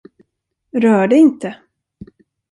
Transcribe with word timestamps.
Rör 0.71 1.07
det 1.07 1.15
inte! 1.15 1.55